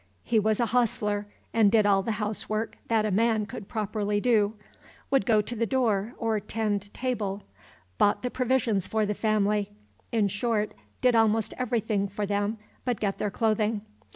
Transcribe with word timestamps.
He 0.23 0.39
was 0.39 0.57
hostler, 0.57 1.27
and 1.53 1.71
did 1.71 1.85
all 1.85 2.01
the 2.01 2.13
housework 2.13 2.75
that 2.87 3.05
a 3.05 3.11
man 3.11 3.45
could 3.45 3.67
properly 3.67 4.19
do, 4.19 4.55
would 5.11 5.27
go 5.27 5.43
to 5.43 5.55
the 5.55 5.67
door 5.67 6.15
or 6.17 6.39
"tend 6.39 6.91
table," 6.91 7.43
bought 7.99 8.23
the 8.23 8.31
provisions 8.31 8.87
for 8.87 9.05
the 9.05 9.13
family, 9.13 9.69
in 10.11 10.27
short, 10.27 10.73
did 11.01 11.15
almost 11.15 11.53
everything 11.55 12.07
for 12.07 12.25
them 12.25 12.57
but 12.83 12.99
get 12.99 13.19
their 13.19 13.29
clothing. 13.29 13.81